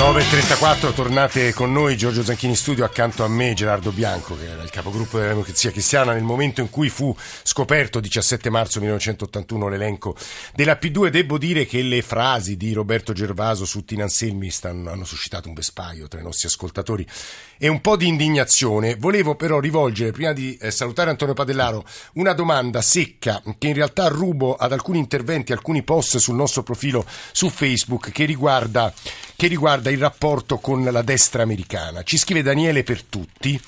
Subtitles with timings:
[0.00, 4.62] 9.34, tornate con noi, Giorgio Zanchini in studio, accanto a me Gerardo Bianco, che era
[4.62, 10.16] il capogruppo della Democrazia Cristiana, nel momento in cui fu scoperto 17 marzo 1981 l'elenco
[10.54, 11.08] della P2.
[11.08, 15.54] Devo dire che le frasi di Roberto Gervaso su Tina Anselmi stanno, hanno suscitato un
[15.54, 17.06] vespaio tra i nostri ascoltatori
[17.58, 18.96] e un po' di indignazione.
[18.96, 24.08] Volevo però rivolgere, prima di eh, salutare Antonio Padellaro, una domanda secca che in realtà
[24.08, 28.90] rubo ad alcuni interventi, alcuni post sul nostro profilo su Facebook che riguarda,
[29.36, 32.02] che riguarda il rapporto con la destra americana.
[32.02, 33.60] Ci scrive Daniele per tutti.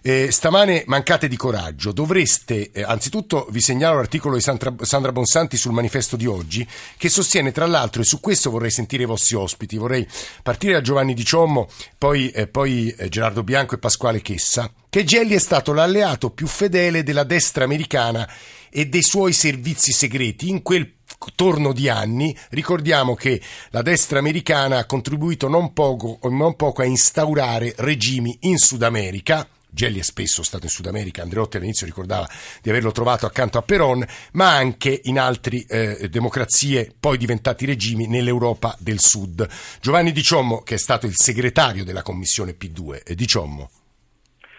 [0.00, 5.56] Eh, stamane mancate di coraggio, dovreste, eh, anzitutto vi segnalo l'articolo di Sandra, Sandra, Bonsanti
[5.56, 9.34] sul manifesto di oggi, che sostiene tra l'altro, e su questo vorrei sentire i vostri
[9.34, 10.06] ospiti, vorrei
[10.42, 15.02] partire da Giovanni Di Ciommo, poi, eh, poi eh, Gerardo Bianco e Pasquale Chessa, che
[15.02, 18.26] Gelli è stato l'alleato più fedele della destra americana
[18.70, 20.97] e dei suoi servizi segreti in quel
[21.34, 22.36] torno di anni.
[22.50, 28.58] Ricordiamo che la destra americana ha contribuito non poco, non poco a instaurare regimi in
[28.58, 32.28] Sud America Gelli è spesso stato in Sud America, Andreotti all'inizio ricordava
[32.62, 38.06] di averlo trovato accanto a Peron, ma anche in altre eh, democrazie poi diventati regimi
[38.06, 39.46] nell'Europa del Sud.
[39.80, 43.70] Giovanni Diciommo, che è stato il segretario della commissione P2, eh, Diciommo,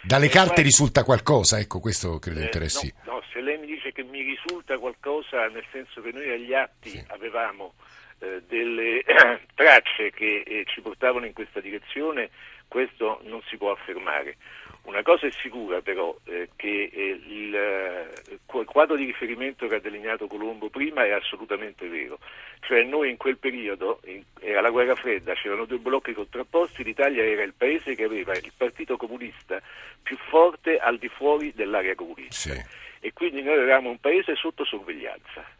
[0.03, 1.59] dalle eh, carte risulta qualcosa?
[1.59, 2.93] Ecco, questo credo eh, interessi.
[3.05, 6.53] No, no, se lei mi dice che mi risulta qualcosa, nel senso che noi agli
[6.53, 7.03] atti sì.
[7.07, 7.73] avevamo
[8.19, 9.03] eh, delle
[9.53, 12.29] tracce che eh, ci portavano in questa direzione,
[12.67, 14.37] questo non si può affermare.
[14.83, 19.75] Una cosa è sicura però, eh, che eh, il, eh, il, quadro di riferimento che
[19.75, 22.19] ha delineato Colombo prima è assolutamente vero,
[22.61, 27.23] cioè noi in quel periodo, in, era la guerra fredda, c'erano due blocchi contrapposti, l'Italia
[27.23, 29.61] era il paese che aveva il partito comunista
[30.01, 32.87] più forte al di fuori dell'area comunista sì.
[32.99, 35.57] E quindi noi eravamo un paese sotto sorveglianza.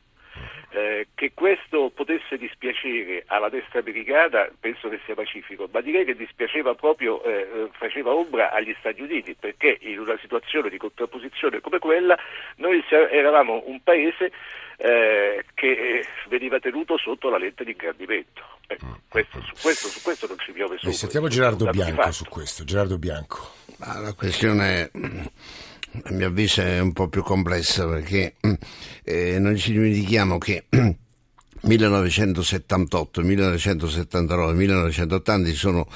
[0.72, 6.16] Eh, che questo potesse dispiacere alla destra brigata penso che sia pacifico, ma direi che
[6.16, 11.60] dispiaceva proprio, eh, eh, faceva ombra agli Stati Uniti, perché in una situazione di contrapposizione
[11.60, 12.16] come quella
[12.58, 14.32] noi eravamo un paese
[14.78, 18.44] eh, che eh, veniva tenuto sotto la lente di ingrandimento.
[18.68, 18.78] Eh,
[19.08, 20.92] questo, su, questo, su, questo, non ci piove sopra.
[20.92, 22.64] Sentiamo Gerardo Bianco su questo.
[22.64, 23.54] Gerardo Bianco.
[23.80, 24.92] Ma la questione
[26.04, 28.36] a mio avviso è un po' più complessa perché
[29.04, 30.66] eh, non ci dimentichiamo che
[31.62, 35.88] 1978, 1979, 1980 sono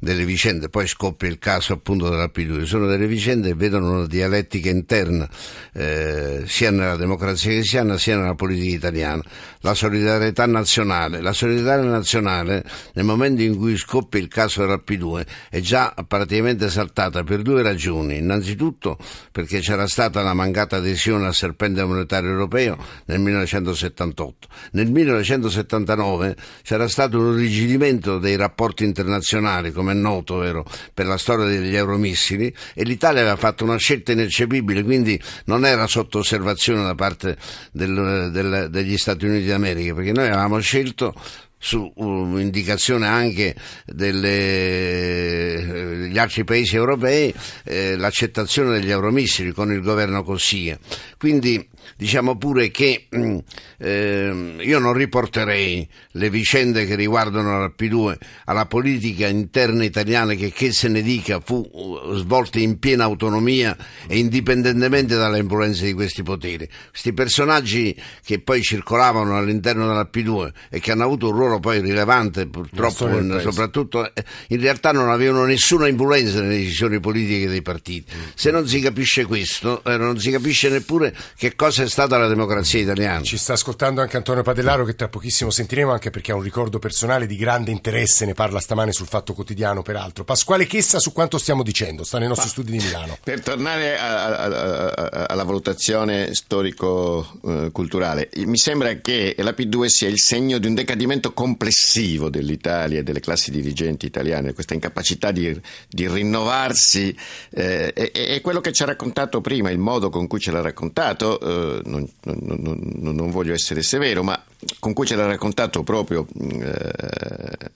[0.00, 4.06] delle vicende, poi scoppia il caso appunto della P2, sono delle vicende che vedono una
[4.06, 5.28] dialettica interna
[5.74, 9.22] eh, sia nella democrazia cristiana sia nella politica italiana,
[9.60, 15.26] la solidarietà nazionale, la solidarietà nazionale nel momento in cui scoppia il caso della P2
[15.50, 18.96] è già praticamente saltata per due ragioni, innanzitutto
[19.30, 26.88] perché c'era stata la mancata adesione al serpente monetario europeo nel 1978, nel 1979 c'era
[26.88, 30.64] stato un irrigidimento dei rapporti internazionali come come è noto, vero,
[30.94, 35.86] per la storia degli euromissili e l'Italia aveva fatto una scelta ineccepibile, quindi non era
[35.86, 37.36] sotto osservazione da parte
[37.72, 41.14] del, del, degli Stati Uniti d'America, perché noi avevamo scelto
[41.62, 47.34] su uh, indicazione anche degli eh, altri paesi europei
[47.64, 50.78] eh, l'accettazione degli euromissili con il governo Cossiga.
[51.18, 53.38] Quindi diciamo pure che mh, mm,
[53.78, 60.52] eh, io non riporterei le vicende che riguardano la P2 alla politica interna italiana che
[60.52, 65.92] che se ne dica fu uh, svolta in piena autonomia e indipendentemente dalle influenze di
[65.92, 66.68] questi poteri.
[66.90, 71.80] Questi personaggi che poi circolavano all'interno della P2 e che hanno avuto un ruolo poi
[71.80, 77.62] rilevante purtroppo in, soprattutto eh, in realtà non avevano nessuna influenza nelle decisioni politiche dei
[77.62, 78.12] partiti.
[78.34, 82.26] Se non si capisce questo, eh, non si capisce neppure che cosa è stata la
[82.26, 83.22] democrazia italiana.
[83.22, 86.78] Ci sta ascoltando anche Antonio Padellaro che tra pochissimo sentiremo anche perché ha un ricordo
[86.78, 90.24] personale di grande interesse, ne parla stamane sul Fatto Quotidiano peraltro.
[90.24, 93.18] Pasquale Chessa su quanto stiamo dicendo, sta nei nostri Ma, studi di Milano.
[93.24, 100.20] Per tornare a, a, a, alla valutazione storico-culturale, mi sembra che la P2 sia il
[100.20, 106.08] segno di un decadimento complessivo dell'Italia e delle classi dirigenti italiane, questa incapacità di, di
[106.08, 107.16] rinnovarsi
[107.50, 110.60] eh, e, e, quello che ci ha raccontato prima, il modo con cui ce l'ha
[110.60, 114.42] raccontato, eh, non, non, non, non, voglio essere severo, ma
[114.78, 117.70] con cui ce l'ha raccontato proprio eh,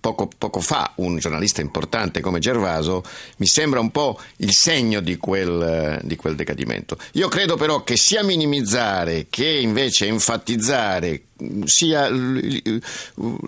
[0.00, 3.02] poco, poco, fa un giornalista importante come Gervaso,
[3.36, 6.96] mi sembra un po' il segno di quel, di quel decadimento.
[7.12, 11.22] Io credo però che sia minimizzare che invece enfatizzare
[11.64, 12.08] sia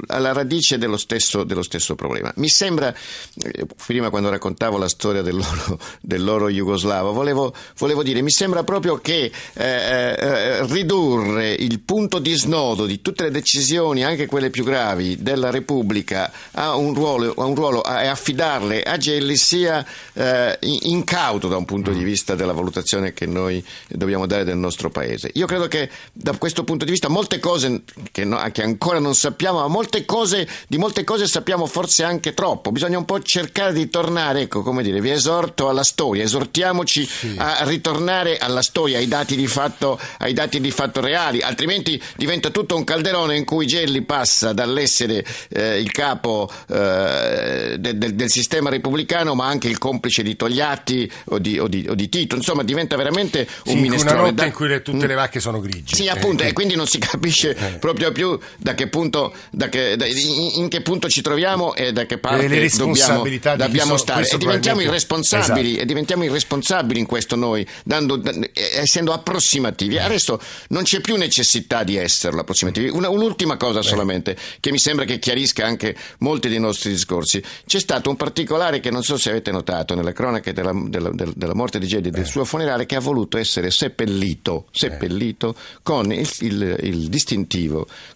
[0.06, 2.32] alla radice dello stesso, dello stesso problema.
[2.36, 2.94] Mi sembra,
[3.42, 8.98] eh, prima quando raccontavo la storia dell'oro, dell'oro jugoslavo, volevo, volevo, dire, mi sembra proprio
[8.98, 14.64] che eh, eh, ridurre il punto di snodo di tutte le decisioni, anche quelle più
[14.64, 20.58] gravi, della Repubblica a un ruolo, a un ruolo e affidarle a Gelli sia eh,
[20.60, 25.30] incauto da un punto di vista della valutazione che noi dobbiamo dare del nostro paese.
[25.34, 29.14] Io credo che da questo punto di vista molte cose che, no, che ancora non
[29.14, 32.72] sappiamo, ma molte cose, di molte cose sappiamo forse anche troppo.
[32.72, 37.34] Bisogna un po' cercare di tornare, ecco, come dire, vi esorto alla storia, esortiamoci sì.
[37.36, 42.50] a ritornare alla storia, ai dati di fatto, ai dati di fatto reali, altrimenti diventa
[42.50, 48.30] tutto un calderone in cui Gelli passa dall'essere eh, il capo eh, del, del, del,
[48.30, 52.36] sistema repubblicano, ma anche il complice di Togliatti o di, o di, o di Tito.
[52.36, 54.14] Insomma, diventa veramente un sì, minestrone.
[54.14, 54.44] Una notte da...
[54.46, 55.94] in cui le, tutte le vacche sono grigie.
[55.94, 57.71] Sì, appunto, eh, e quindi non si capisce eh.
[57.78, 62.06] Proprio più da che punto, da che, da, in, che punto ci troviamo e da
[62.06, 63.24] che parte le dobbiamo,
[63.56, 64.26] dobbiamo stare.
[64.26, 65.82] E diventiamo, irresponsabili, esatto.
[65.82, 68.20] e diventiamo irresponsabili in questo noi, dando,
[68.54, 69.98] essendo approssimativi.
[69.98, 72.88] Adesso non c'è più necessità di esserlo approssimativi.
[72.88, 77.42] Una, un'ultima cosa solamente, che mi sembra che chiarisca anche molti dei nostri discorsi.
[77.66, 81.54] C'è stato un particolare che non so se avete notato nelle cronache della, della, della
[81.54, 86.28] morte di Gedi e del suo funerale, che ha voluto essere seppellito, seppellito con il,
[86.40, 87.61] il, il distintivo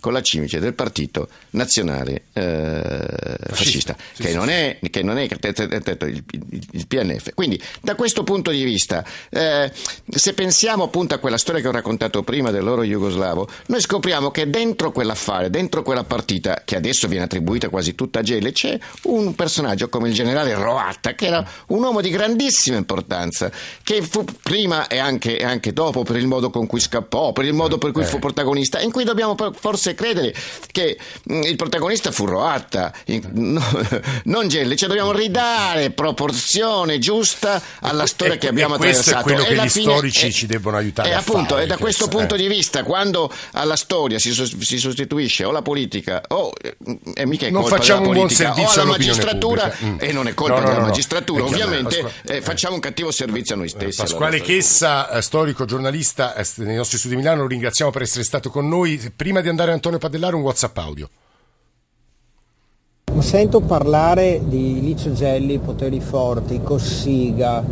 [0.00, 3.02] con la cimice del partito nazionale eh,
[3.48, 6.24] fascista, fascista sì, che, sì, non è, che, non è, il,
[6.72, 7.34] il, PNF.
[7.34, 9.70] Quindi da questo punto di vista, eh,
[10.08, 14.48] se pensiamo appunto a quella storia che ho raccontato prima dell'oro jugoslavo, noi scopriamo che
[14.50, 19.34] dentro quell'affare, dentro quella partita, che adesso viene attribuita quasi tutta a Gele, c'è un
[19.34, 23.50] personaggio come il generale Roatta, che era un uomo di grandissima importanza,
[23.82, 27.44] che fu prima e anche, e anche dopo per il modo con cui scappò, per
[27.44, 30.34] il modo per cui fu protagonista, in cui dobbiamo forse credere
[30.70, 30.98] che
[31.30, 32.92] mm, il protagonista fu Roatta,
[33.32, 33.64] no,
[34.24, 39.22] non Gelli, cioè dobbiamo ridare proporzione giusta alla e, storia e, che abbiamo e attraversato.
[39.22, 41.64] Questo è quello che gli fine, storici ci devono aiutare e a appunto, fare.
[41.64, 42.38] E da questo punto eh.
[42.38, 46.52] di vista, quando alla storia si, si sostituisce o la politica o
[47.14, 49.96] e mica è non facciamo un buon servizio o alla magistratura mm.
[49.98, 53.10] e non è colpa no, no, della no, magistratura, ovviamente Pasquale, eh, facciamo un cattivo
[53.10, 54.00] servizio a noi stessi.
[54.00, 58.24] Pasquale Chessa, eh, storico, giornalista eh, nei nostri studi di Milano, lo ringraziamo per essere
[58.24, 59.12] stato con noi.
[59.16, 61.08] Prima di andare a Antonio Padellaro un WhatsApp audio.
[63.18, 67.64] Sento parlare di Licio Gelli, poteri forti, Cossiga,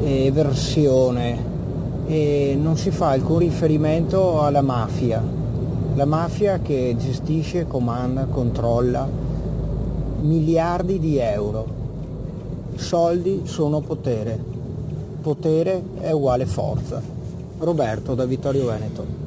[0.00, 1.52] eversione
[2.06, 5.20] e non si fa alcun riferimento alla mafia.
[5.96, 9.08] La mafia che gestisce, comanda, controlla
[10.20, 11.66] miliardi di euro.
[12.76, 14.38] Soldi sono potere.
[15.20, 17.02] Potere è uguale forza.
[17.58, 19.23] Roberto da Vittorio Veneto.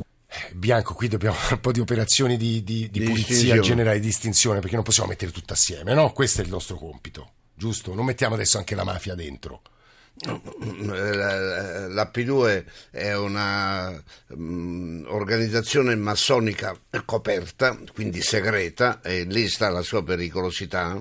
[0.53, 4.59] Bianco, qui dobbiamo fare un po' di operazioni di, di, di pulizia generale, di distinzione,
[4.59, 6.11] perché non possiamo mettere tutto assieme, no?
[6.11, 7.93] Questo è il nostro compito, giusto?
[7.93, 9.61] Non mettiamo adesso anche la mafia dentro.
[10.19, 16.75] La P2 è un'organizzazione mm, massonica
[17.05, 20.99] coperta, quindi segreta, e lì sta la sua pericolosità,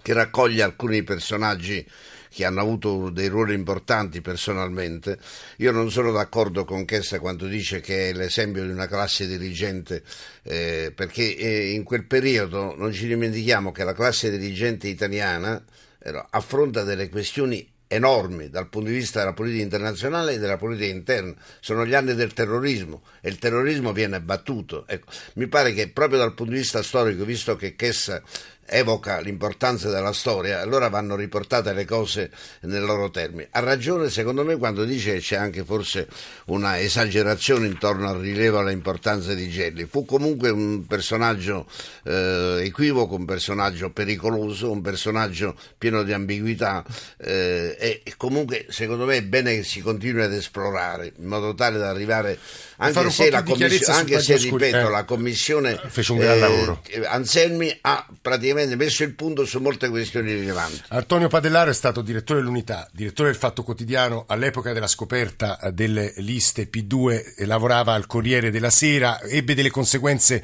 [0.00, 1.86] che raccoglie alcuni personaggi
[2.34, 5.18] che hanno avuto dei ruoli importanti personalmente.
[5.58, 10.02] Io non sono d'accordo con Chessa quando dice che è l'esempio di una classe dirigente,
[10.42, 15.62] eh, perché eh, in quel periodo non ci dimentichiamo che la classe dirigente italiana
[16.00, 20.90] eh, affronta delle questioni enormi dal punto di vista della politica internazionale e della politica
[20.90, 21.34] interna.
[21.60, 24.86] Sono gli anni del terrorismo e il terrorismo viene battuto.
[24.88, 28.20] Ecco, mi pare che proprio dal punto di vista storico, visto che Chessa
[28.66, 32.30] evoca l'importanza della storia, allora vanno riportate le cose
[32.60, 33.46] nei loro termini.
[33.50, 36.08] Ha ragione secondo me quando dice che c'è anche forse
[36.46, 39.84] una esagerazione intorno al rilievo e all'importanza di Gelli.
[39.84, 41.66] Fu comunque un personaggio
[42.04, 46.84] eh, equivoco, un personaggio pericoloso, un personaggio pieno di ambiguità
[47.18, 51.78] eh, e comunque secondo me è bene che si continui ad esplorare in modo tale
[51.78, 52.38] da arrivare
[52.76, 56.82] anche se, la commissione, anche se ripeto, eh, la commissione fece un gran lavoro.
[56.88, 60.82] Eh, Anselmi ha praticamente messo il punto su molte questioni rilevanti.
[60.88, 66.70] Antonio Padellaro è stato direttore dell'unità, direttore del Fatto Quotidiano all'epoca della scoperta delle liste
[66.70, 70.42] P2, lavorava al Corriere della Sera, ebbe delle conseguenze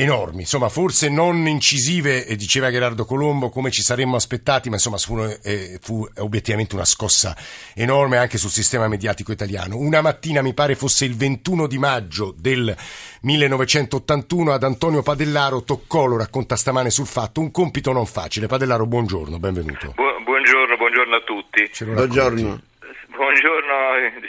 [0.00, 5.18] enormi, insomma forse non incisive, diceva Gerardo Colombo, come ci saremmo aspettati, ma insomma fu,
[5.42, 7.36] eh, fu, obiettivamente una scossa
[7.74, 9.76] enorme anche sul sistema mediatico italiano.
[9.76, 12.74] Una mattina, mi pare fosse il 21 di maggio del
[13.22, 18.46] 1981, ad Antonio Padellaro toccò, lo racconta stamane sul fatto, un compito non facile.
[18.46, 19.94] Padellaro, buongiorno, benvenuto.
[19.96, 21.68] Bu- buongiorno, buongiorno a tutti.
[21.84, 22.60] Buongiorno.
[23.08, 23.74] Buongiorno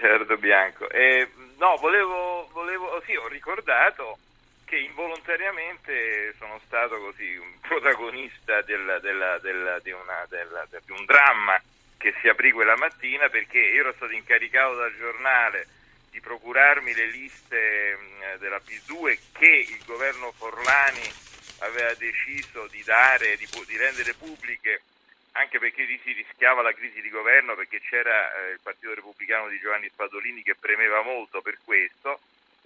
[0.01, 0.89] Gerardo Bianco.
[0.89, 4.17] Eh, no, volevo, volevo, sì, ho ricordato
[4.69, 11.05] che involontariamente sono stato così un protagonista del, della, della, di, una, della, di un
[11.05, 11.59] dramma
[11.97, 15.67] che si aprì quella mattina perché ero stato incaricato dal giornale
[16.11, 17.97] di procurarmi le liste
[18.37, 21.11] della P2 che il governo Forlani
[21.59, 24.81] aveva deciso di dare, di, di rendere pubbliche
[25.31, 29.47] anche perché lì si rischiava la crisi di governo perché c'era eh, il Partito Repubblicano
[29.47, 32.19] di Giovanni Spadolini che premeva molto per questo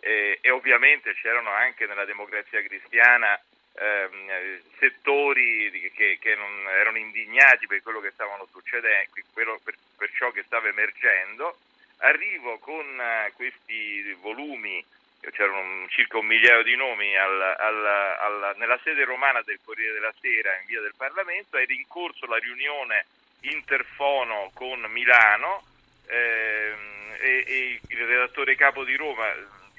[0.04, 3.40] eh, e ovviamente c'erano anche nella democrazia cristiana
[3.74, 10.32] ehm, settori che, che erano indignati per quello che stavano succedendo, quello, per, per, ciò
[10.32, 11.58] che stava emergendo.
[11.98, 14.84] Arrivo con uh, questi volumi,
[15.32, 20.14] c'erano circa un migliaio di nomi, al, al, al, nella sede romana del Corriere della
[20.20, 23.06] Sera in via del Parlamento, era in corso la riunione
[23.42, 25.64] interfono con Milano
[26.08, 29.32] ehm, e, e il redattore capo di Roma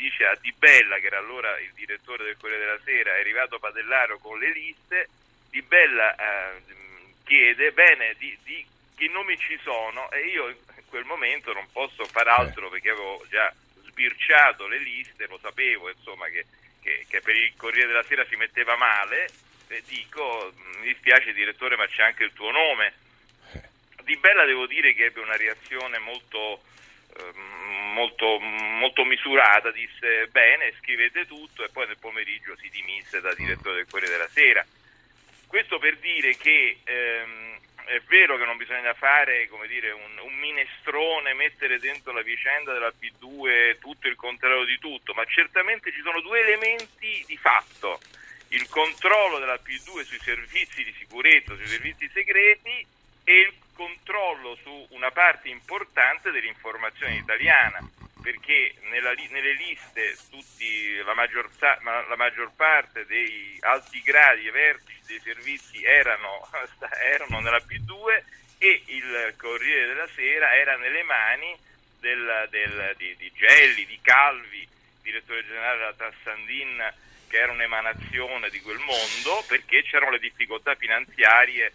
[0.05, 3.59] dice a Di Bella, che era allora il direttore del Corriere della Sera, è arrivato
[3.59, 5.09] Padellaro con le liste,
[5.49, 6.63] Di Bella eh,
[7.25, 10.11] chiede, bene, di, di, che nomi ci sono?
[10.11, 13.53] E io in quel momento non posso far altro perché avevo già
[13.87, 16.45] sbirciato le liste, lo sapevo insomma che,
[16.83, 19.27] che, che per il Corriere della Sera si metteva male,
[19.69, 22.93] e dico, mi dispiace direttore ma c'è anche il tuo nome.
[24.03, 26.61] Di Bella devo dire che ebbe una reazione molto
[27.93, 33.77] molto, molto, misurata, disse bene, scrivete tutto e poi nel pomeriggio si dimise da direttore
[33.77, 34.65] del Corriere della Sera.
[35.47, 41.35] Questo per dire che ehm, è vero che non bisogna fare dire, un, un, minestrone,
[41.35, 46.21] mettere dentro la vicenda della P2 tutto il contrario di tutto, ma certamente ci sono
[46.21, 48.01] due elementi di fatto.
[48.49, 52.87] Il controllo della P2 sui servizi di sicurezza, sui servizi segreti
[53.25, 57.79] e il controllo su una parte importante dell'informazione italiana,
[58.23, 65.01] perché nella, nelle liste tutti, la, maggior, la, maggior, parte dei alti gradi e vertici
[65.07, 66.49] dei servizi erano,
[67.05, 68.23] erano nella P2
[68.59, 71.55] e il Corriere della Sera era nelle mani
[72.01, 74.67] del, del, di, di Gelli, di Calvi,
[75.03, 76.95] direttore generale della Tassandin,
[77.29, 81.73] che era un'emanazione di quel mondo, perché c'erano le difficoltà finanziarie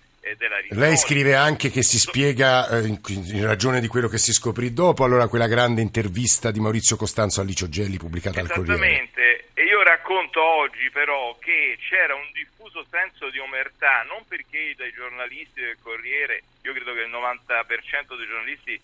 [0.72, 4.74] lei scrive anche che si spiega, eh, in, in, ragione di quello che si scoprì
[4.74, 8.74] dopo, allora quella grande intervista di Maurizio Costanzo a Licio Gelli pubblicata al Corriere.
[8.74, 14.74] Esattamente, e io racconto oggi però che c'era un diffuso senso di omertà, non perché
[14.78, 18.82] dai giornalisti del Corriere, io credo che il 90% dei giornalisti eh,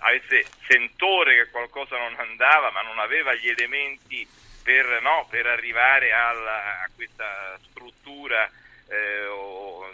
[0.00, 4.26] avesse sentore che qualcosa non andava, ma non aveva gli elementi
[4.62, 8.50] per, no, per arrivare alla, a questa struttura
[8.90, 9.88] eh, o,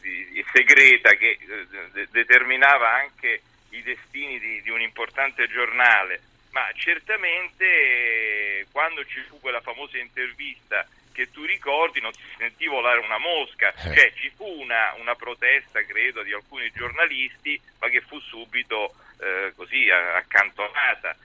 [0.00, 6.20] di segreta che eh, de- determinava anche i destini di, di un importante giornale,
[6.50, 12.66] ma certamente eh, quando ci fu quella famosa intervista che tu ricordi non si sentì
[12.66, 13.94] volare una mosca, eh.
[13.94, 19.52] cioè ci fu una, una, protesta credo di alcuni giornalisti ma che fu subito eh,
[19.56, 21.16] così accantonata.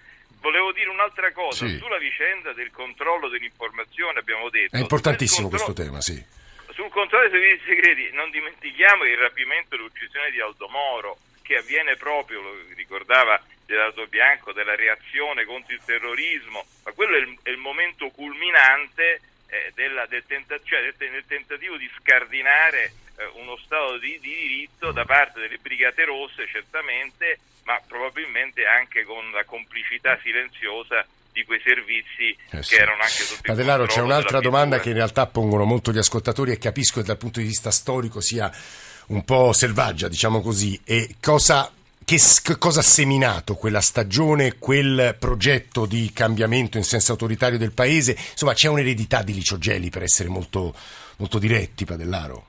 [0.42, 1.78] Volevo dire un'altra cosa, sì.
[1.78, 4.76] sulla vicenda del controllo dell'informazione abbiamo detto...
[4.76, 6.38] È importantissimo questo tema, sì
[6.74, 11.58] sul controllo dei servizi segreti non dimentichiamo il rapimento e l'uccisione di Aldo Moro che
[11.58, 17.38] avviene proprio, lo ricordava Gerardo Bianco, della reazione contro il terrorismo, ma quello è il,
[17.42, 23.26] è il momento culminante eh, della, del, tenta- cioè del, del, tentativo di scardinare eh,
[23.34, 29.32] uno Stato di, di, diritto da parte delle Brigate Rosse certamente, ma probabilmente anche con
[29.32, 31.06] la complicità silenziosa
[31.40, 32.76] di quei servizi eh sì.
[32.76, 36.52] che erano anche sotto Padellaro, c'è un'altra domanda che in realtà pongono molto gli ascoltatori
[36.52, 38.52] e capisco che dal punto di vista storico sia
[39.08, 41.72] un po' selvaggia, diciamo così, e cosa
[42.04, 42.20] che,
[42.58, 48.18] cosa ha seminato quella stagione, quel progetto di cambiamento in senso autoritario del paese?
[48.32, 50.74] Insomma, c'è un'eredità di Licio Gelli per essere molto,
[51.18, 52.48] molto diretti, Padellaro.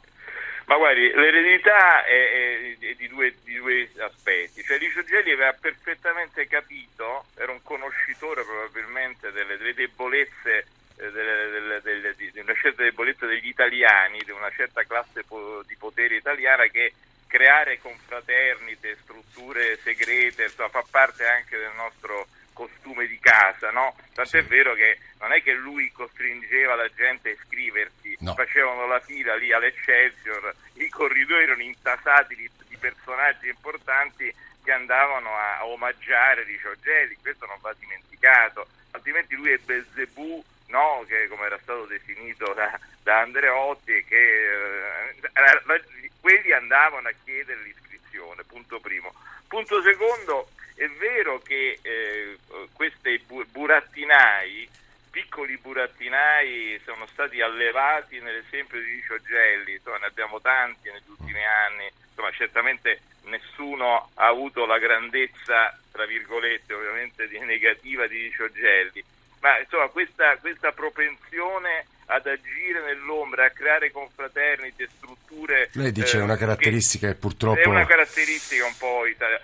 [0.70, 4.62] Ma guardi, l'eredità è, è di, due, di, due, aspetti.
[4.62, 11.80] Cioè Licio Gelli aveva perfettamente capito, era un conoscitore probabilmente delle, delle debolezze, eh, delle,
[11.82, 16.64] delle, di una certa debolezza degli italiani, di una certa classe po- di potere italiana
[16.66, 16.92] che
[17.26, 22.28] creare confraternite, strutture segrete, insomma, fa parte anche del nostro
[22.61, 23.97] costume di casa, no?
[24.12, 24.49] Tant'è sì.
[24.49, 28.35] vero che non è che lui costringeva la gente a iscriversi, no.
[28.35, 35.35] facevano la fila lì all'Excelsior, i corridoi erano intasati di, di personaggi importanti che andavano
[35.35, 41.05] a, a omaggiare Riciogelli, questo non va dimenticato, altrimenti lui è Belzebù, no?
[41.09, 45.83] che come era stato definito da, da Andreotti, che eh,
[46.21, 49.14] quelli andavano a chiedere l'iscrizione, punto primo.
[49.49, 52.38] Punto secondo, è vero che eh,
[52.72, 54.66] questi burattinai,
[55.10, 61.44] piccoli burattinai sono stati allevati nell'esempio di Licio Gelli, insomma, ne abbiamo tanti negli ultimi
[61.44, 68.50] anni, insomma, certamente nessuno ha avuto la grandezza, tra virgolette, ovviamente di negativa di Licio
[68.50, 69.04] Gelli,
[69.40, 75.70] ma insomma questa, questa propensione ad agire nell'ombra, a creare confraternite, strutture...
[75.72, 77.60] Lei dice eh, una caratteristica che purtroppo...
[77.60, 79.42] È una caratteristica un po' italiana.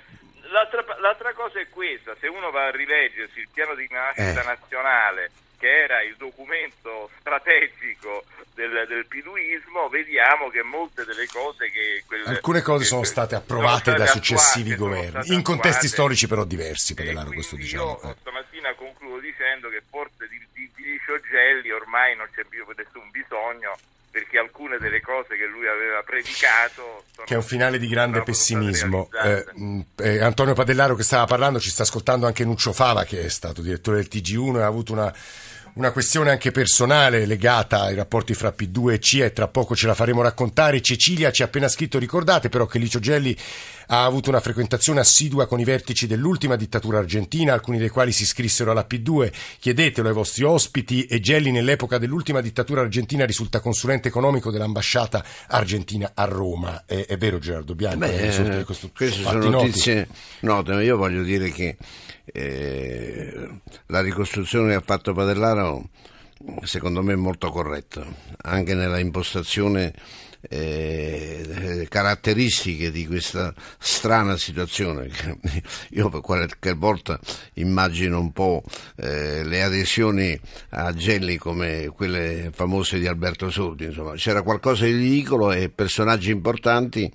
[0.50, 4.45] L'altra, l'altra, cosa è questa, se uno va a rileggersi il piano di nascita eh.
[4.45, 8.25] nazionale, che era il documento strategico
[8.55, 12.03] del, del piduismo, vediamo che molte delle cose che...
[12.07, 15.88] Quelle, Alcune cose che, sono state approvate sono state da successivi attuate, governi, in contesti
[15.88, 18.00] storici però diversi, Pedellaro, questo diciamo.
[18.03, 18.17] Io eh.
[18.21, 23.11] stamattina concludo dicendo che forse di, di, di Licio Gelli ormai non c'è più nessun
[23.11, 23.76] bisogno
[24.17, 27.05] perché alcune delle cose che lui aveva predicato...
[27.23, 29.11] Che è un finale di grande pessimismo.
[29.23, 29.45] Eh,
[29.97, 33.61] eh, Antonio Padellaro che stava parlando, ci sta ascoltando anche Nuccio Fava che è stato
[33.61, 35.15] direttore del TG1 e ha avuto una
[35.76, 39.87] una questione anche personale legata ai rapporti fra P2 e CIA e tra poco ce
[39.87, 40.80] la faremo raccontare.
[40.80, 43.37] Cecilia ci ha appena scritto, ricordate però che Licio Gelli
[43.88, 48.23] ha avuto una frequentazione assidua con i vertici dell'ultima dittatura argentina, alcuni dei quali si
[48.23, 49.30] iscrissero alla P2.
[49.59, 56.12] Chiedetelo ai vostri ospiti e Gelli nell'epoca dell'ultima dittatura argentina risulta consulente economico dell'ambasciata argentina
[56.14, 56.85] a Roma.
[56.87, 57.99] È, è vero Gerardo Bianco?
[57.99, 60.09] Beh, eh, queste sono notizie
[60.40, 61.76] note, io voglio dire che
[62.33, 63.49] eh,
[63.87, 65.88] la ricostruzione che ha fatto Padellaro
[66.62, 68.04] secondo me è molto corretta,
[68.42, 69.95] anche nella impostazione
[70.49, 75.11] eh, caratteristiche di questa strana situazione.
[75.90, 77.18] Io qualche volta
[77.54, 78.62] immagino un po'
[78.97, 80.38] eh, le adesioni
[80.71, 86.30] a Gelli come quelle famose di Alberto Sordi, insomma, c'era qualcosa di ridicolo e personaggi
[86.30, 87.11] importanti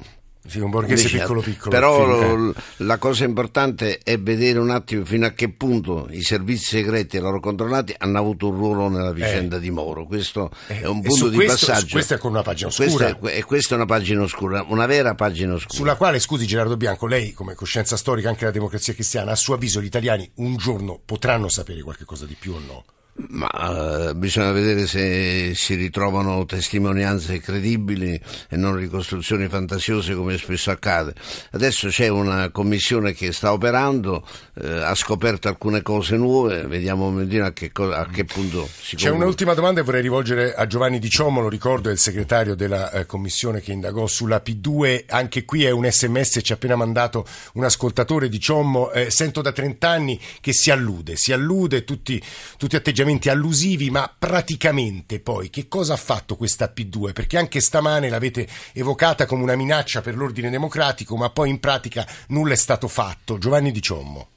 [0.48, 1.70] sì, un borghese Invece, piccolo piccolo.
[1.70, 6.78] Però lo, la cosa importante è vedere un attimo fino a che punto i servizi
[6.78, 9.60] segreti e loro controllati hanno avuto un ruolo nella vicenda eh.
[9.60, 10.06] di Moro.
[10.06, 10.82] Questo eh.
[10.82, 11.92] è un punto di questo, passaggio.
[11.92, 13.16] Questa è con una pagina oscura.
[13.16, 15.76] Questa è, e questa è una pagina oscura, una vera pagina oscura.
[15.76, 19.54] Sulla quale, scusi Gerardo Bianco, lei come coscienza storica anche della democrazia cristiana, a suo
[19.54, 22.84] avviso gli italiani un giorno potranno sapere qualche cosa di più o no?
[23.14, 28.20] Ma uh, bisogna vedere se si ritrovano testimonianze credibili
[28.50, 31.14] e non ricostruzioni fantasiose come spesso accade.
[31.52, 37.52] Adesso c'è una commissione che sta operando, uh, ha scoperto alcune cose nuove, vediamo a
[37.52, 41.10] che, co- a che punto si C'è un'ultima domanda che vorrei rivolgere a Giovanni Di
[41.10, 45.66] Ciommo, lo ricordo, è il segretario della uh, commissione che indagò sulla P2, anche qui
[45.66, 50.20] è un sms, ci ha appena mandato un ascoltatore Di Ciommo, sento da 30 anni
[50.40, 52.22] che si allude, si allude, tutti,
[52.58, 57.14] tutti atteggiamenti atteggiamenti allusivi, ma praticamente poi che cosa ha fatto questa P2?
[57.14, 62.06] Perché anche stamane l'avete evocata come una minaccia per l'ordine democratico, ma poi in pratica
[62.30, 63.38] nulla è stato fatto.
[63.38, 64.28] Giovanni Di Ciommo.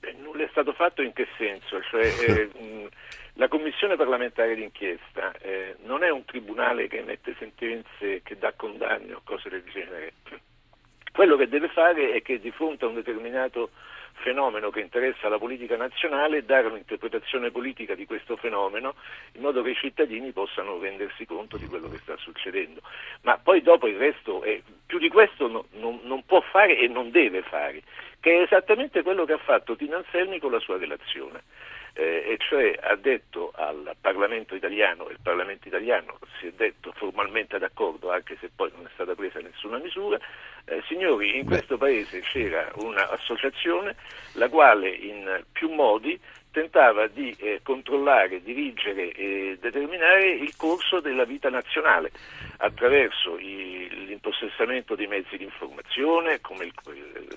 [0.00, 1.80] Beh, nulla è stato fatto in che senso?
[1.82, 2.88] Cioè, eh,
[3.34, 9.12] la commissione parlamentare d'inchiesta eh, non è un tribunale che emette sentenze, che dà condanne
[9.12, 10.12] o cose del genere.
[11.12, 13.70] Quello che deve fare è che di fronte a un determinato
[14.20, 18.94] fenomeno che interessa la politica nazionale, dare un'interpretazione politica di questo fenomeno
[19.32, 22.80] in modo che i cittadini possano rendersi conto di quello che sta succedendo.
[23.22, 26.88] Ma poi dopo il resto, è, più di questo no, non, non può fare e
[26.88, 27.82] non deve fare,
[28.20, 31.42] che è esattamente quello che ha fatto Tina Anselmi con la sua relazione
[32.00, 36.92] eh, e cioè ha detto al Parlamento italiano, e il Parlamento italiano si è detto
[36.92, 40.18] formalmente d'accordo, anche se poi non è stata presa nessuna misura,
[40.64, 43.94] eh, signori, in questo Paese c'era un'associazione
[44.34, 46.18] la quale in più modi
[46.50, 52.10] tentava di eh, controllare, dirigere e determinare il corso della vita nazionale
[52.56, 56.72] attraverso i, l'impossessamento dei mezzi di informazione, come il,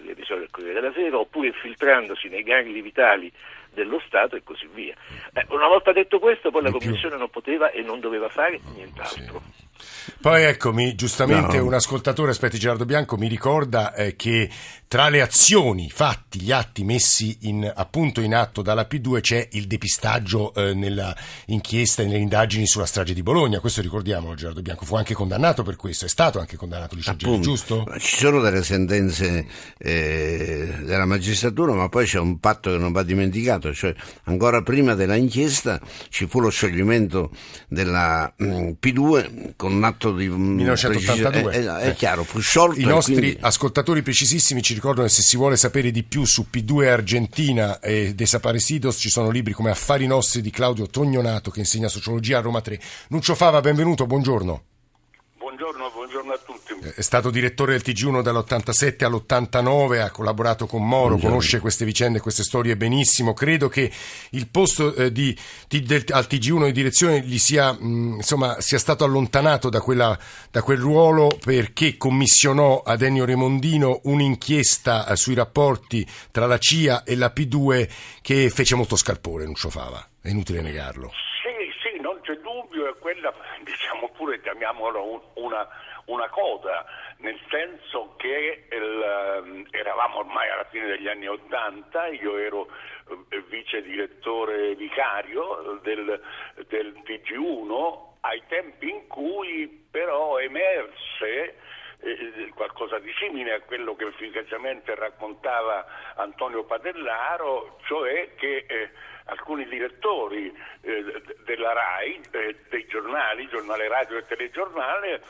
[0.03, 3.31] l'episodio del Corriere della Sera, oppure infiltrandosi nei gangli vitali
[3.73, 4.95] dello Stato e così via.
[5.33, 9.41] Eh, una volta detto questo, poi la Commissione non poteva e non doveva fare nient'altro.
[9.77, 10.17] Sì.
[10.21, 11.65] Poi eccomi, giustamente no.
[11.65, 14.49] un ascoltatore, aspetti Gerardo Bianco, mi ricorda eh, che
[14.93, 19.65] tra le azioni, fatti, gli atti messi in, appunto in atto dalla P2 c'è il
[19.65, 23.59] depistaggio eh, nella inchiesta e nelle indagini sulla strage di Bologna.
[23.59, 27.87] Questo ricordiamo, Gerardo Bianco, fu anche condannato per questo, è stato anche condannato Licegeli, giusto?
[27.97, 29.47] Ci sono delle sentenze
[29.79, 34.93] eh, della magistratura, ma poi c'è un patto che non va dimenticato, cioè ancora prima
[34.93, 37.31] della inchiesta ci fu lo scioglimento
[37.67, 41.51] della mh, mm, P2 con un atto di 1982.
[41.51, 42.79] È, è, è, chiaro, fu sciolto.
[42.79, 43.37] I nostri quindi...
[43.41, 48.13] ascoltatori precisissimi ci ricordano che se si vuole sapere di più su P2 Argentina e
[48.13, 52.59] Desaparecidos ci sono libri come Affari nostri di Claudio Tognonato che insegna sociologia a Roma
[52.59, 52.81] 3.
[53.07, 54.63] Nuccio Fava, benvenuto, buongiorno.
[55.37, 56.02] Buongiorno, a tutti.
[56.95, 61.29] È stato direttore del TG1 dall'87 all'89, ha collaborato con Moro, Buongiorno.
[61.29, 63.33] conosce queste vicende, queste storie benissimo.
[63.33, 63.89] Credo che
[64.31, 65.35] il posto eh, di,
[65.67, 70.17] di- del- al TG1 di direzione gli sia, mh, insomma, sia stato allontanato da, quella-
[70.51, 77.03] da quel ruolo perché commissionò ad Ennio Remondino un'inchiesta eh, sui rapporti tra la CIA
[77.03, 77.89] e la P2
[78.21, 80.05] che fece molto scalpore, Nuccio Fava.
[80.21, 81.11] È inutile negarlo.
[81.43, 81.51] Sì,
[81.83, 85.67] sì, non c'è dubbio, è quella, diciamo pure, chiamiamola un- una,
[86.05, 86.85] una coda,
[87.17, 92.67] nel senso che il, ehm, eravamo ormai alla fine degli anni Ottanta, io ero
[93.29, 96.21] eh, vice direttore vicario del,
[96.67, 101.55] del TG1 ai tempi in cui però emerse
[101.99, 105.85] eh, qualcosa di simile a quello che efficacemente raccontava
[106.15, 108.89] Antonio Padellaro, cioè che eh,
[109.25, 115.21] alcuni direttori eh, della RAI, eh, dei giornali, giornale radio e telegiornale,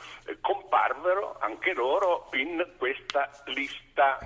[0.43, 4.19] comparvero anche loro in questa lista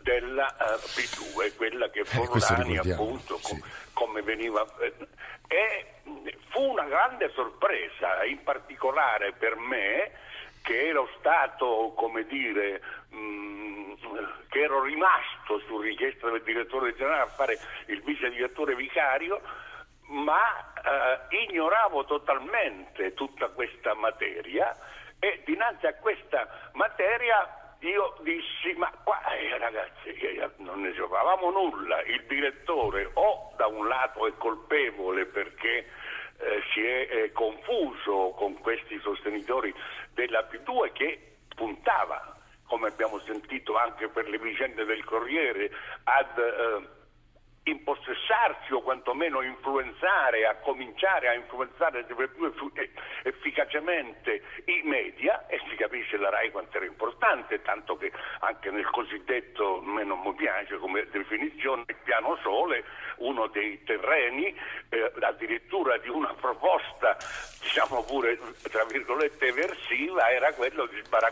[0.00, 3.50] della eh, P2, quella che Forlani ricordiamo, appunto sì.
[3.50, 4.94] com- come veniva eh,
[5.46, 5.86] e
[6.48, 10.12] fu una grande sorpresa in particolare per me
[10.62, 13.94] che ero stato come dire mh,
[14.48, 19.40] che ero rimasto su richiesta del direttore generale a fare il vice direttore vicario
[20.08, 24.74] ma eh, ignoravo totalmente tutta questa materia
[25.18, 26.70] e dinanzi a questa
[27.80, 32.02] io dissi ma qua eh, ragazzi eh, non ne sapevamo nulla.
[32.02, 35.86] Il direttore o da un lato è colpevole perché
[36.38, 39.74] eh, si è eh, confuso con questi sostenitori
[40.14, 45.70] della P2 che puntava come abbiamo sentito anche per le vicende del Corriere
[46.04, 46.96] ad eh,
[47.70, 52.90] impossessarsi o quantomeno influenzare, a cominciare a influenzare sempre più effu- eh,
[53.24, 58.88] efficacemente i media e si capisce la RAI quanto era importante, tanto che anche nel
[58.90, 62.84] cosiddetto, a me non mi piace come definizione, il piano sole,
[63.18, 64.54] uno dei terreni,
[64.88, 67.16] eh, addirittura di una proposta,
[67.60, 68.38] diciamo pure
[68.70, 70.86] tra virgolette eversiva, era quello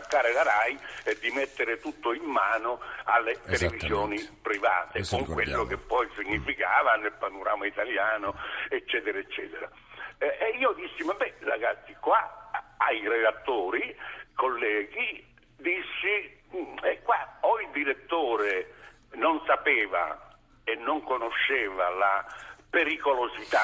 [0.07, 5.33] di sbaraccare la RAI e di mettere tutto in mano alle televisioni private, Questo con
[5.33, 8.33] quello che poi significava nel panorama italiano,
[8.69, 9.69] eccetera, eccetera.
[10.17, 13.95] Eh, e io dissi, vabbè ragazzi, qua ai redattori,
[14.33, 15.23] colleghi,
[15.57, 18.73] dissi, "Mm, e qua o il direttore
[19.13, 22.25] non sapeva e non conosceva la
[22.69, 23.63] pericolosità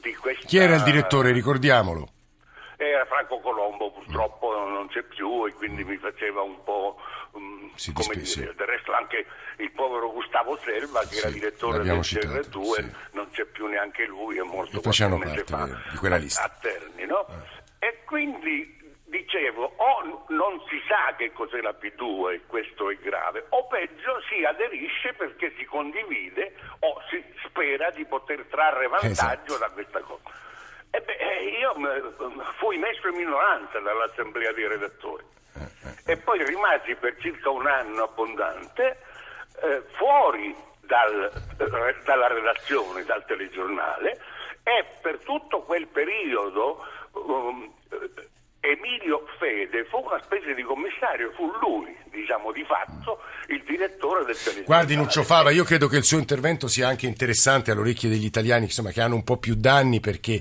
[0.00, 0.46] di questa...
[0.46, 2.14] Chi era il direttore, ricordiamolo?
[2.78, 7.00] Era Franco Colombo, purtroppo non c'è più e quindi mi faceva un po'...
[7.38, 9.24] mm, Si come dire, del resto anche
[9.58, 12.92] il povero Gustavo Selva che era Sì, direttore l'abbiamo del citato, CR2 sì.
[13.12, 16.42] non c'è più neanche lui, è morto qualche mese fa di quella lista.
[16.44, 17.26] a Terni, no?
[17.78, 18.74] E quindi
[19.06, 24.20] dicevo, o non si sa che cos'è la P2 e questo è grave, o peggio
[24.28, 29.58] si aderisce perché si condivide o si spera di poter trarre vantaggio Esatto.
[29.58, 30.15] da questa cosa.
[31.46, 35.22] Eh, io m- fui messo in minoranza dall'assemblea dei redattori
[36.04, 38.98] e poi rimasi per circa un anno abbondante
[39.62, 44.20] eh, fuori dal- eh, dalla redazione, dal telegiornale
[44.64, 48.28] e per tutto quel periodo um, eh,
[48.60, 54.34] Emilio Fede fu una specie di commissario, fu lui, diciamo di fatto, il direttore del
[54.34, 54.64] telegiornale.
[54.64, 58.24] Guardi Nuccio Fava, io credo che il suo intervento sia anche interessante alle orecchie degli
[58.24, 60.40] italiani insomma, che hanno un po' più danni perché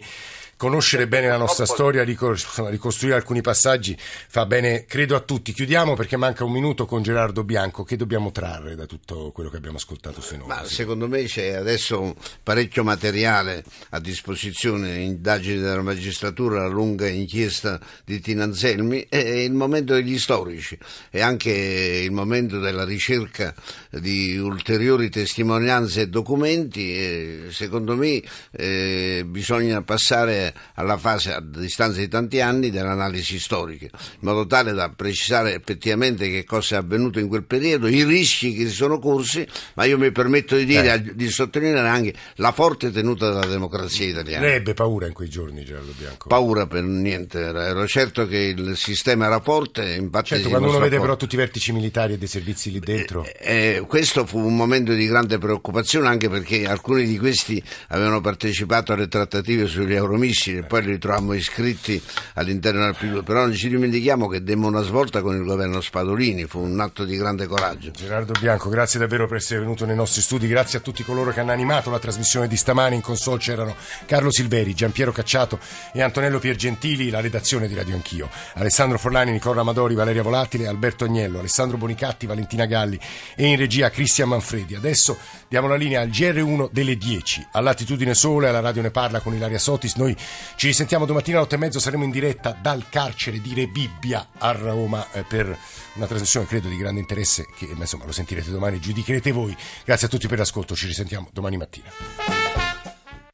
[0.57, 5.53] conoscere bene la nostra storia, ricostruire alcuni passaggi fa bene, credo a tutti.
[5.53, 7.83] Chiudiamo perché manca un minuto con Gerardo Bianco.
[7.83, 10.55] Che dobbiamo trarre da tutto quello che abbiamo ascoltato finora?
[10.55, 17.79] Ma secondo me c'è adesso parecchio materiale a disposizione, indagini della magistratura, la lunga inchiesta
[18.03, 20.77] di Tina Anselmi, è il momento degli storici,
[21.09, 23.53] è anche il momento della ricerca
[23.89, 30.44] di ulteriori testimonianze e documenti e secondo me eh, bisogna passare
[30.75, 36.29] alla fase a distanza di tanti anni dell'analisi storica, in modo tale da precisare effettivamente
[36.29, 39.97] che cosa è avvenuto in quel periodo, i rischi che si sono corsi, ma io
[39.97, 44.45] mi permetto di dire, di sottolineare anche la forte tenuta della democrazia italiana.
[44.45, 46.27] Lei ebbe paura in quei giorni, Gerardo Bianco.
[46.27, 50.91] Paura per niente, ero certo che il sistema era forte, infatti certo, quando uno vede
[50.91, 51.05] forte.
[51.05, 53.25] però tutti i vertici militari e dei servizi lì dentro.
[53.39, 58.93] Eh, questo fu un momento di grande preoccupazione anche perché alcuni di questi avevano partecipato
[58.93, 62.01] alle trattative sugli euromissili tantissimi, poi li ritroviamo iscritti
[62.33, 66.45] all'interno del PD2, però non ci dimentichiamo che demmo una svolta con il governo Spadolini,
[66.45, 67.91] fu un atto di grande coraggio.
[67.91, 71.39] Gerardo Bianco, grazie davvero per essere venuto nei nostri studi, grazie a tutti coloro che
[71.39, 75.59] hanno animato la trasmissione di stamani, in console c'erano Carlo Silveri, Giampiero Cacciato
[75.93, 81.05] e Antonello Piergentili, la redazione di Radio Anch'io, Alessandro Forlani, Nicola Amadori, Valeria Volatile, Alberto
[81.05, 82.99] Agnello, Alessandro Bonicatti, Valentina Galli
[83.35, 84.75] e in regia Cristian Manfredi.
[84.75, 85.17] Adesso
[85.55, 89.33] diamo la linea al GR1 delle 10, a Latitudine Sole, alla Radio Ne Parla con
[89.33, 90.13] Ilaria Sotis, noi
[90.57, 94.51] ci risentiamo domattina alle 8 e mezzo, saremo in diretta dal carcere di Rebibbia a
[94.51, 95.57] Roma eh, per
[95.93, 99.55] una trasmissione credo di grande interesse che insomma lo sentirete domani, giudicherete voi.
[99.85, 102.54] Grazie a tutti per l'ascolto, ci risentiamo domani mattina.